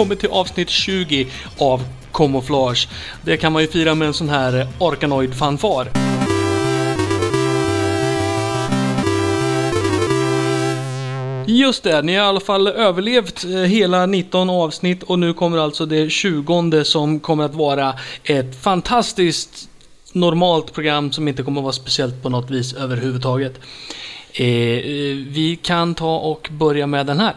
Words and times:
Vi 0.00 0.04
kommit 0.04 0.20
till 0.20 0.30
avsnitt 0.30 0.70
20 0.70 1.26
av 1.58 1.84
Camouflage. 2.12 2.88
Det 3.22 3.36
kan 3.36 3.52
man 3.52 3.62
ju 3.62 3.68
fira 3.68 3.94
med 3.94 4.08
en 4.08 4.14
sån 4.14 4.28
här 4.28 4.60
eh, 4.60 4.66
Arkanoid-fanfar. 4.78 5.88
Just 11.46 11.82
det, 11.82 12.02
ni 12.02 12.16
har 12.16 12.24
i 12.24 12.28
alla 12.28 12.40
fall 12.40 12.68
överlevt 12.68 13.44
eh, 13.44 13.50
hela 13.50 14.06
19 14.06 14.50
avsnitt 14.50 15.02
och 15.02 15.18
nu 15.18 15.34
kommer 15.34 15.58
alltså 15.58 15.86
det 15.86 16.10
20 16.10 16.84
som 16.84 17.20
kommer 17.20 17.44
att 17.44 17.54
vara 17.54 17.94
ett 18.24 18.62
fantastiskt 18.62 19.68
normalt 20.12 20.72
program 20.72 21.12
som 21.12 21.28
inte 21.28 21.42
kommer 21.42 21.60
att 21.60 21.64
vara 21.64 21.72
speciellt 21.72 22.22
på 22.22 22.28
något 22.28 22.50
vis 22.50 22.72
överhuvudtaget. 22.74 23.60
Eh, 24.32 24.46
eh, 24.46 25.16
vi 25.26 25.58
kan 25.62 25.94
ta 25.94 26.18
och 26.18 26.48
börja 26.52 26.86
med 26.86 27.06
den 27.06 27.20
här. 27.20 27.34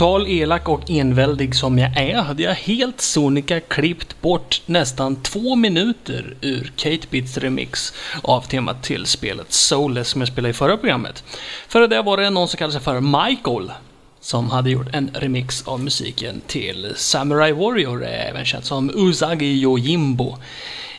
Brutal, 0.00 0.28
elak 0.28 0.68
och 0.68 0.90
enväldig 0.90 1.54
som 1.54 1.78
jag 1.78 1.96
är 1.96 2.16
hade 2.16 2.42
jag 2.42 2.54
helt 2.54 3.00
sonika 3.00 3.60
klippt 3.60 4.20
bort 4.20 4.62
nästan 4.66 5.22
två 5.22 5.56
minuter 5.56 6.36
ur 6.40 6.72
Kate 6.76 7.06
Bits 7.10 7.38
remix 7.38 7.92
av 8.22 8.40
temat 8.40 8.82
till 8.82 9.06
spelet 9.06 9.52
Soulless 9.52 10.08
som 10.08 10.20
jag 10.20 10.28
spelade 10.28 10.50
i 10.50 10.52
förra 10.52 10.76
programmet. 10.76 11.24
Före 11.68 11.86
det 11.86 12.02
var 12.02 12.16
det 12.16 12.30
någon 12.30 12.48
som 12.48 12.58
kallade 12.58 12.72
sig 12.72 12.82
för 12.82 13.00
Michael 13.00 13.72
som 14.20 14.50
hade 14.50 14.70
gjort 14.70 14.88
en 14.92 15.10
remix 15.14 15.62
av 15.68 15.80
musiken 15.80 16.40
till 16.46 16.92
Samurai 16.96 17.52
Warrior, 17.52 18.04
även 18.04 18.44
känd 18.44 18.64
som 18.64 18.90
Usagi 18.94 19.62
Yojimbo. 19.62 20.36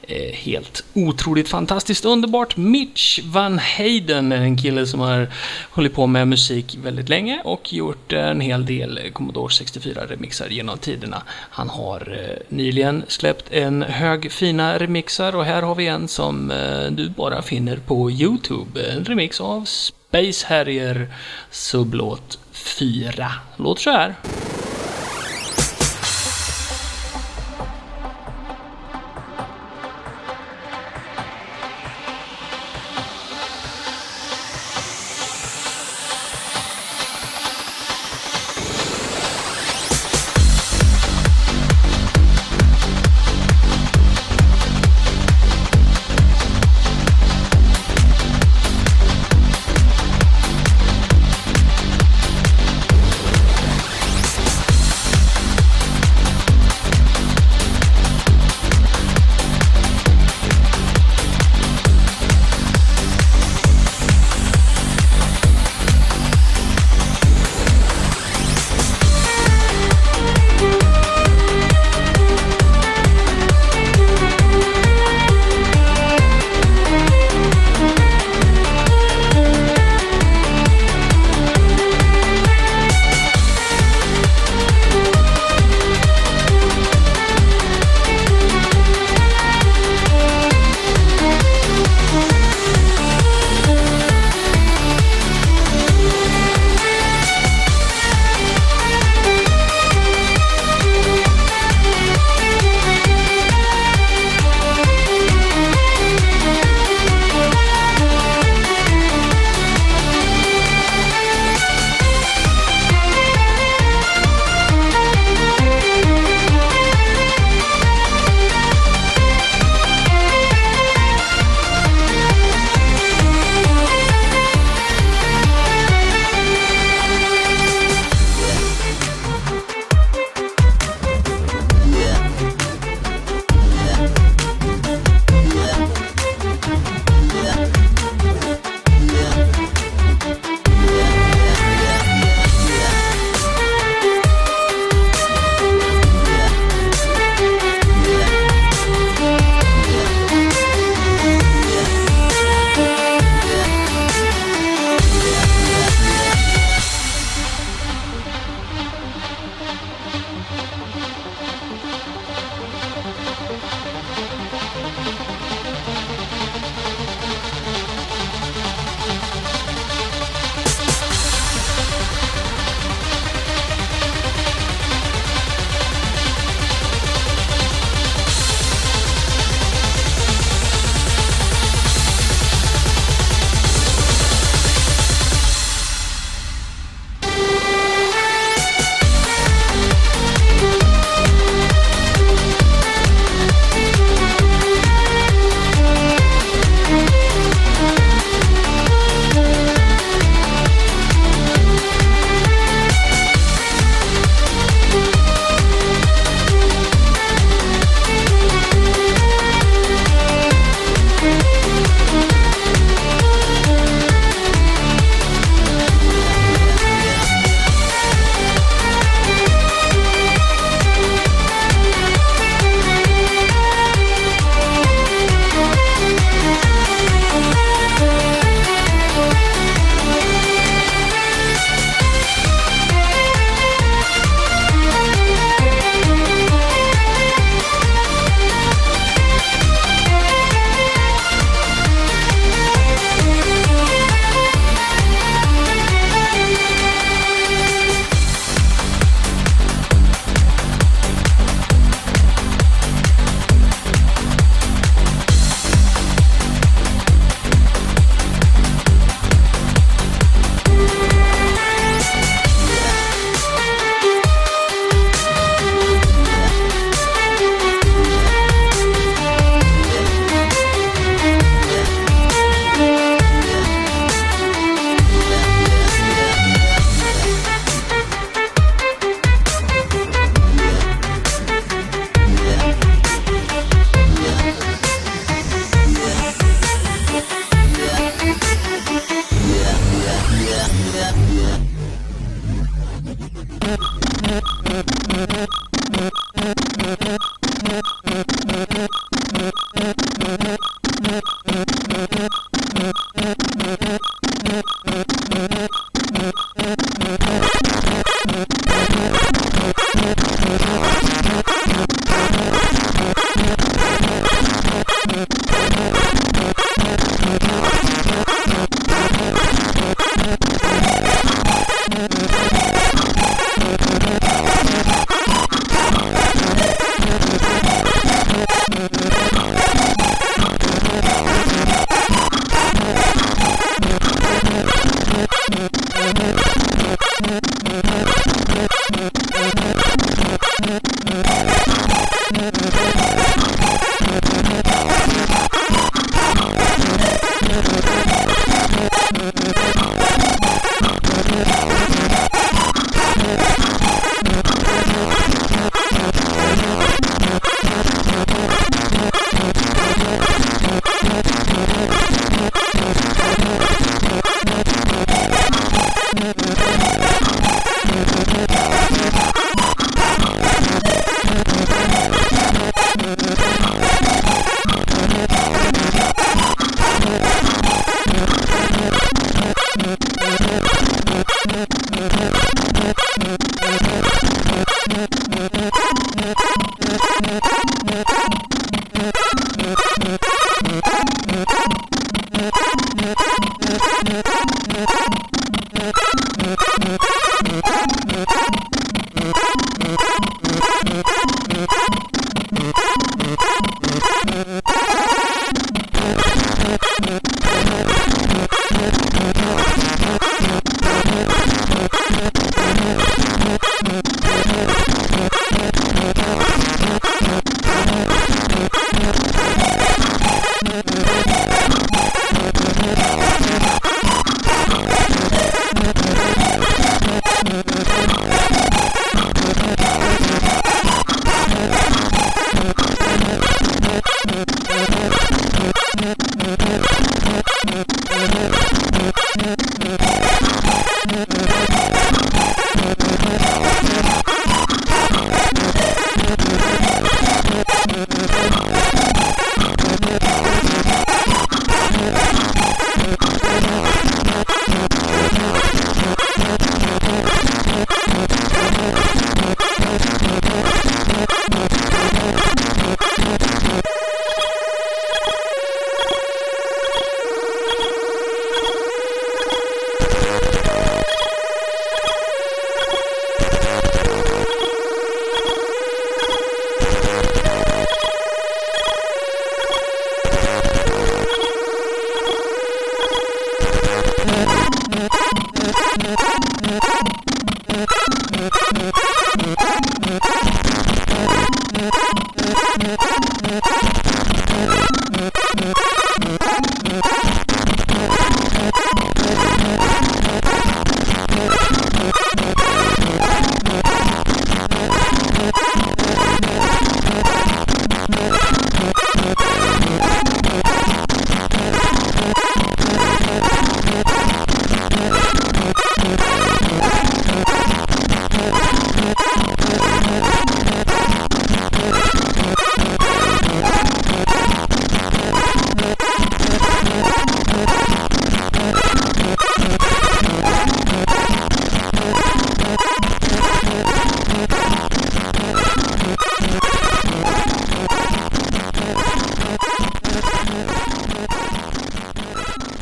Eh, 0.07 0.33
helt 0.33 0.83
otroligt 0.93 1.49
fantastiskt 1.49 2.05
underbart. 2.05 2.57
Mitch 2.57 3.19
Van 3.23 3.59
Hayden 3.59 4.31
är 4.31 4.41
en 4.41 4.57
kille 4.57 4.87
som 4.87 4.99
har 4.99 5.27
hållit 5.71 5.93
på 5.93 6.07
med 6.07 6.27
musik 6.27 6.77
väldigt 6.83 7.09
länge 7.09 7.41
och 7.43 7.73
gjort 7.73 8.13
en 8.13 8.41
hel 8.41 8.65
del 8.65 8.99
Commodore 9.13 9.47
64-remixar 9.47 10.49
genom 10.49 10.77
tiderna. 10.77 11.23
Han 11.27 11.69
har 11.69 12.19
eh, 12.19 12.55
nyligen 12.55 13.03
släppt 13.07 13.51
en 13.51 13.81
hög 13.83 14.31
fina 14.31 14.79
remixar 14.79 15.35
och 15.35 15.45
här 15.45 15.61
har 15.61 15.75
vi 15.75 15.87
en 15.87 16.07
som 16.07 16.51
eh, 16.51 16.91
du 16.91 17.09
bara 17.09 17.41
finner 17.41 17.77
på 17.77 18.11
Youtube. 18.11 18.81
En 18.91 19.05
remix 19.05 19.41
av 19.41 19.65
Space 19.65 20.47
Harrier 20.47 21.07
sublåt 21.51 22.39
4. 22.51 23.31
Låter 23.57 23.81
så 23.81 23.91
här. 23.91 24.15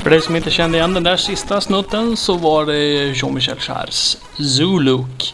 För 0.09 0.15
dig 0.15 0.21
som 0.21 0.35
inte 0.35 0.51
kände 0.51 0.77
igen 0.77 0.93
den 0.93 1.03
där 1.03 1.17
sista 1.17 1.61
snutten 1.61 2.17
så 2.17 2.37
var 2.37 2.65
det 2.65 3.13
Jean-Michel 3.13 3.57
Jarres 3.59 4.17
Zuluk 4.37 5.33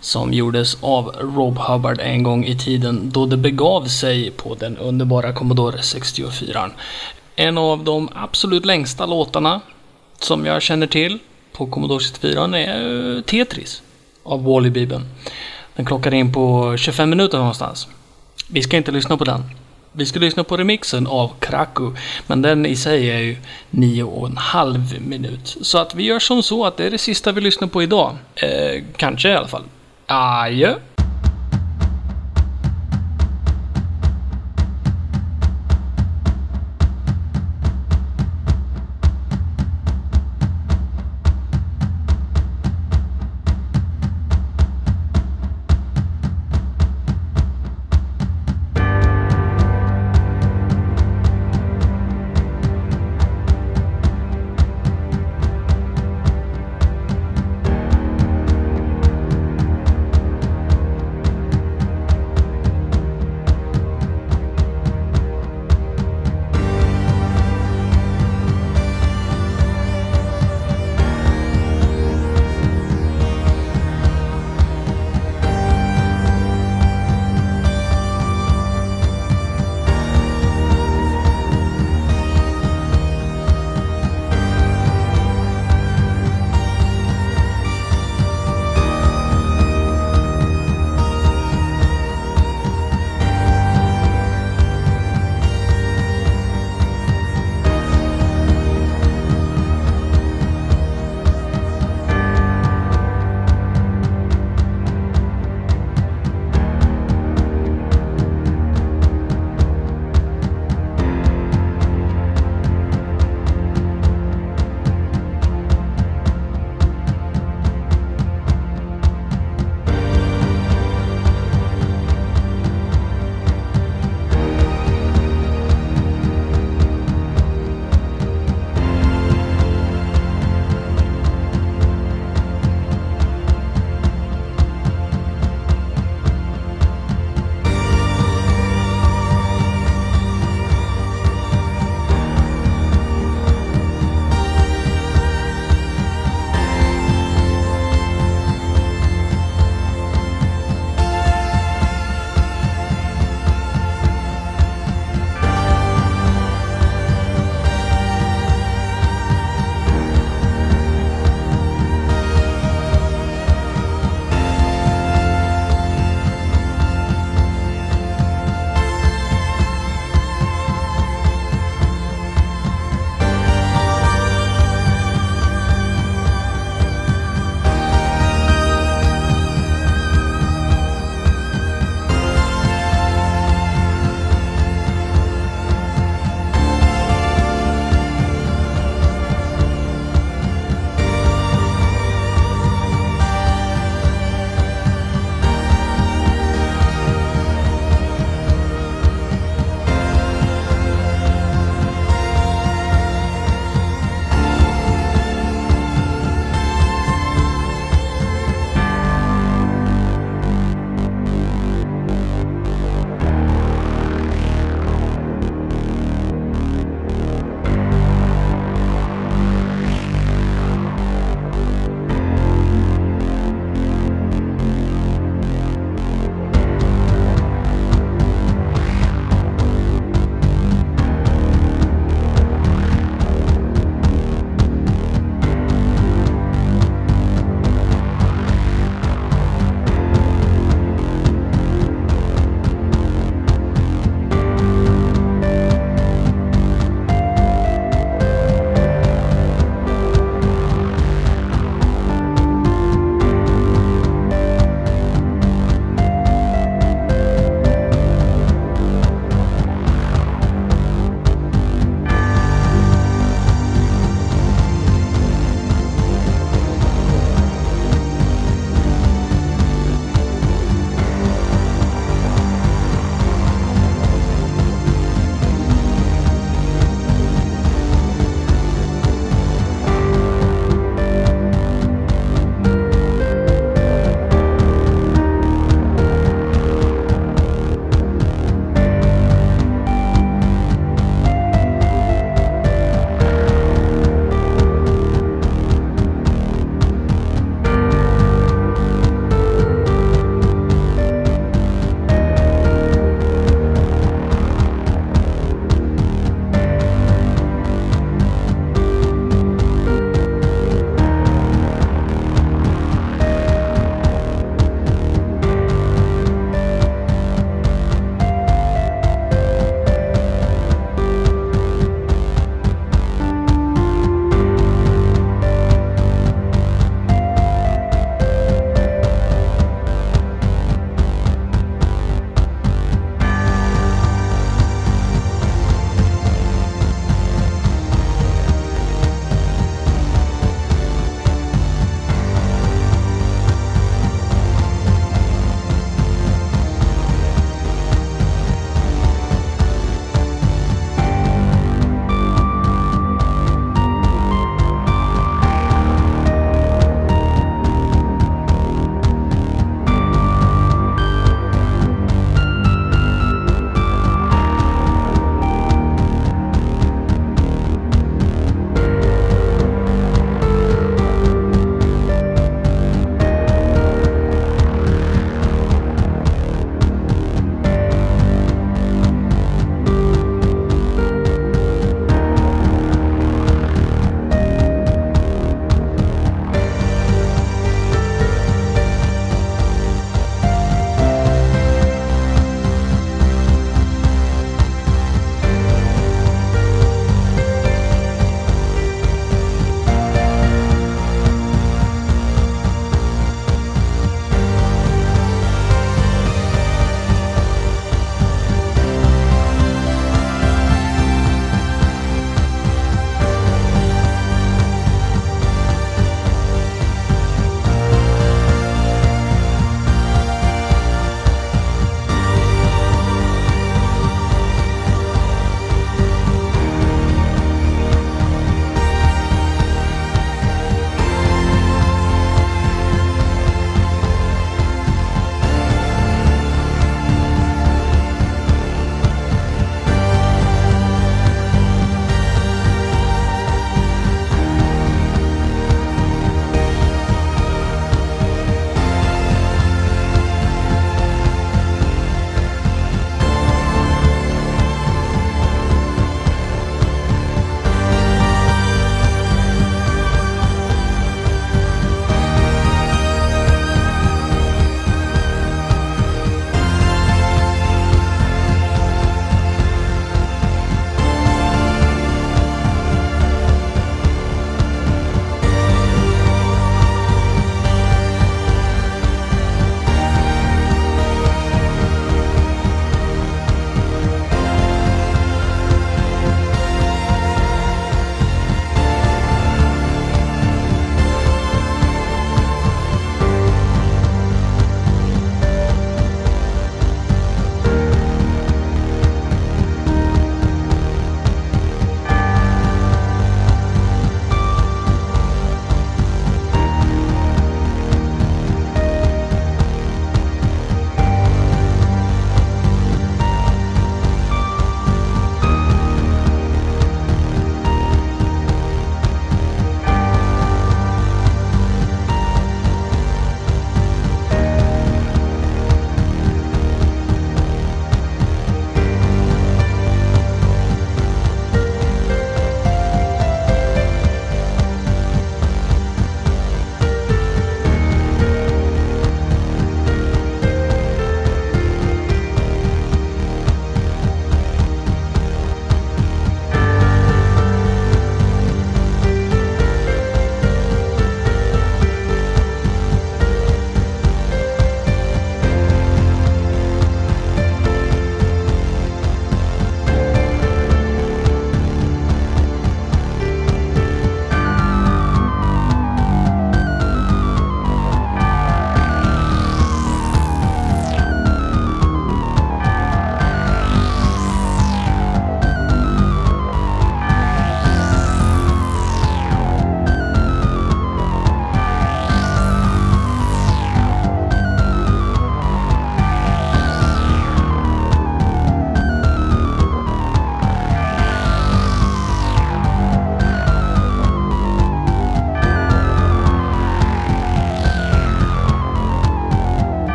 som 0.00 0.32
gjordes 0.32 0.76
av 0.80 1.06
Rob 1.06 1.58
Hubbard 1.58 2.00
en 2.00 2.22
gång 2.22 2.44
i 2.44 2.58
tiden 2.58 3.10
då 3.10 3.26
det 3.26 3.36
begav 3.36 3.84
sig 3.84 4.30
på 4.30 4.54
den 4.54 4.76
underbara 4.76 5.32
Commodore 5.32 5.82
64. 5.82 6.70
En 7.36 7.58
av 7.58 7.84
de 7.84 8.08
absolut 8.14 8.64
längsta 8.64 9.06
låtarna 9.06 9.60
som 10.20 10.46
jag 10.46 10.62
känner 10.62 10.86
till 10.86 11.18
på 11.52 11.66
Commodore 11.66 12.04
64 12.04 12.58
är 12.58 13.16
eh, 13.16 13.22
Tetris 13.22 13.82
av 14.22 14.44
Wally 14.44 14.70
Bibeln. 14.70 15.04
Den 15.76 15.86
klockar 15.86 16.14
in 16.14 16.32
på 16.32 16.76
25 16.76 17.10
minuter 17.10 17.38
någonstans. 17.38 17.88
Vi 18.48 18.62
ska 18.62 18.76
inte 18.76 18.92
lyssna 18.92 19.16
på 19.16 19.24
den. 19.24 19.44
Vi 19.98 20.06
ska 20.06 20.20
lyssna 20.20 20.44
på 20.44 20.56
remixen 20.56 21.06
av 21.06 21.32
Kraku, 21.40 21.90
men 22.26 22.42
den 22.42 22.66
i 22.66 22.76
sig 22.76 23.10
är 23.10 23.18
ju 23.18 23.36
nio 23.70 24.02
och 24.02 24.28
en 24.28 24.36
halv 24.36 25.00
minut. 25.00 25.56
Så 25.62 25.78
att 25.78 25.94
vi 25.94 26.02
gör 26.02 26.18
som 26.18 26.42
så 26.42 26.64
att 26.64 26.76
det 26.76 26.86
är 26.86 26.90
det 26.90 26.98
sista 26.98 27.32
vi 27.32 27.40
lyssnar 27.40 27.68
på 27.68 27.82
idag. 27.82 28.16
Eh, 28.34 28.82
kanske 28.96 29.28
i 29.28 29.34
alla 29.34 29.48
fall. 29.48 29.62
Adjö! 30.06 30.74